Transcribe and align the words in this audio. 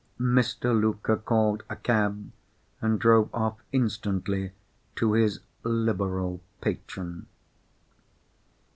Mr. 0.19 0.73
Luker 0.73 1.15
called 1.15 1.61
a 1.69 1.75
cab, 1.75 2.31
and 2.81 2.97
drove 2.99 3.29
off 3.35 3.59
instantly 3.71 4.51
to 4.95 5.13
his 5.13 5.41
liberal 5.63 6.41
patron. 6.59 7.27